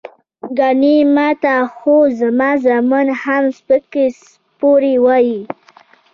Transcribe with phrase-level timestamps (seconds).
[0.57, 5.47] ګني ماته خو زما زامن هم سپکې سپورې وائي" ـ